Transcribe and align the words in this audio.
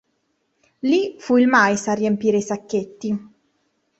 Lì 0.79 1.17
fu 1.19 1.35
il 1.37 1.45
mais 1.47 1.85
a 1.87 1.93
riempire 1.93 2.37
i 2.37 2.41
sacchetti. 2.41 3.29